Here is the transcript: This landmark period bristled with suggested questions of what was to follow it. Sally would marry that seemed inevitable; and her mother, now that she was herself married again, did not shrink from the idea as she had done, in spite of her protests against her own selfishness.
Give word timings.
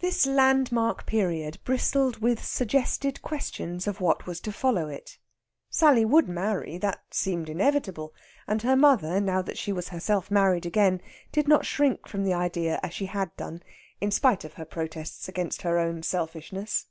This 0.00 0.26
landmark 0.26 1.06
period 1.06 1.60
bristled 1.62 2.16
with 2.18 2.44
suggested 2.44 3.22
questions 3.22 3.86
of 3.86 4.00
what 4.00 4.26
was 4.26 4.40
to 4.40 4.50
follow 4.52 4.88
it. 4.88 5.16
Sally 5.70 6.04
would 6.04 6.28
marry 6.28 6.76
that 6.78 7.04
seemed 7.14 7.48
inevitable; 7.48 8.12
and 8.48 8.62
her 8.62 8.74
mother, 8.74 9.20
now 9.20 9.42
that 9.42 9.56
she 9.56 9.70
was 9.72 9.90
herself 9.90 10.28
married 10.28 10.66
again, 10.66 11.00
did 11.30 11.46
not 11.46 11.64
shrink 11.64 12.08
from 12.08 12.24
the 12.24 12.34
idea 12.34 12.80
as 12.82 12.94
she 12.94 13.06
had 13.06 13.30
done, 13.36 13.62
in 14.00 14.10
spite 14.10 14.42
of 14.44 14.54
her 14.54 14.64
protests 14.64 15.28
against 15.28 15.62
her 15.62 15.78
own 15.78 16.02
selfishness. 16.02 16.86